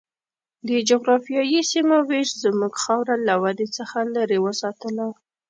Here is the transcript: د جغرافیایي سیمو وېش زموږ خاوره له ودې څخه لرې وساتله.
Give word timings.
د 0.67 0.69
جغرافیایي 0.89 1.61
سیمو 1.71 1.97
وېش 2.09 2.29
زموږ 2.43 2.73
خاوره 2.83 3.15
له 3.27 3.35
ودې 3.43 3.67
څخه 3.77 3.97
لرې 4.15 4.37
وساتله. 4.45 5.07